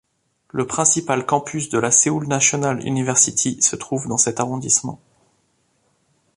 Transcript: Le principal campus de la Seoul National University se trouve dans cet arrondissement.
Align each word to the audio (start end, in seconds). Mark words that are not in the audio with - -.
Le 0.49 0.65
principal 0.65 1.27
campus 1.27 1.69
de 1.69 1.77
la 1.77 1.91
Seoul 1.91 2.25
National 2.25 2.79
University 2.87 3.61
se 3.61 3.75
trouve 3.75 4.07
dans 4.07 4.17
cet 4.17 4.39
arrondissement. 4.39 4.99